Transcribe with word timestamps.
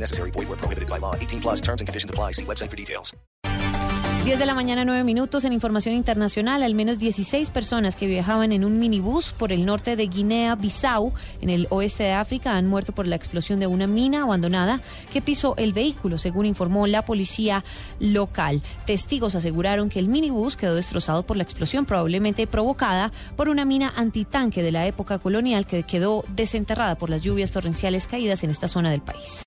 Necessary. 0.00 0.30
Void 0.30 0.48
where 0.48 0.56
prohibited 0.56 0.88
by 0.88 0.98
law. 0.98 1.14
18 1.14 1.40
plus 1.40 1.60
terms 1.60 1.80
and 1.80 1.86
conditions 1.86 2.10
apply. 2.10 2.32
See 2.32 2.44
website 2.44 2.70
for 2.70 2.76
details. 2.76 3.14
10 4.28 4.38
de 4.38 4.44
la 4.44 4.52
mañana, 4.52 4.84
9 4.84 5.04
minutos. 5.04 5.44
En 5.44 5.54
información 5.54 5.94
internacional, 5.94 6.62
al 6.62 6.74
menos 6.74 6.98
16 6.98 7.48
personas 7.48 7.96
que 7.96 8.06
viajaban 8.06 8.52
en 8.52 8.62
un 8.62 8.78
minibús 8.78 9.32
por 9.32 9.52
el 9.52 9.64
norte 9.64 9.96
de 9.96 10.06
Guinea-Bissau, 10.06 11.14
en 11.40 11.48
el 11.48 11.66
oeste 11.70 12.02
de 12.02 12.12
África, 12.12 12.54
han 12.54 12.66
muerto 12.66 12.92
por 12.92 13.06
la 13.06 13.16
explosión 13.16 13.58
de 13.58 13.66
una 13.66 13.86
mina 13.86 14.24
abandonada 14.24 14.82
que 15.14 15.22
pisó 15.22 15.54
el 15.56 15.72
vehículo, 15.72 16.18
según 16.18 16.44
informó 16.44 16.86
la 16.86 17.06
policía 17.06 17.64
local. 18.00 18.60
Testigos 18.84 19.34
aseguraron 19.34 19.88
que 19.88 19.98
el 19.98 20.08
minibús 20.08 20.58
quedó 20.58 20.74
destrozado 20.74 21.22
por 21.22 21.38
la 21.38 21.44
explosión, 21.44 21.86
probablemente 21.86 22.46
provocada 22.46 23.12
por 23.34 23.48
una 23.48 23.64
mina 23.64 23.94
antitanque 23.96 24.62
de 24.62 24.72
la 24.72 24.86
época 24.86 25.18
colonial 25.18 25.66
que 25.66 25.84
quedó 25.84 26.22
desenterrada 26.28 26.98
por 26.98 27.08
las 27.08 27.22
lluvias 27.22 27.50
torrenciales 27.50 28.06
caídas 28.06 28.44
en 28.44 28.50
esta 28.50 28.68
zona 28.68 28.90
del 28.90 29.00
país. 29.00 29.42